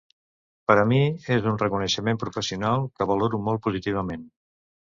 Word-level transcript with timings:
Per 0.71 0.77
a 0.83 0.85
mi, 0.91 1.01
és 1.35 1.45
un 1.51 1.59
reconeixement 1.63 2.21
professional 2.25 2.89
que 2.97 3.11
valoro 3.13 3.45
molt 3.49 3.67
positivament. 3.69 4.29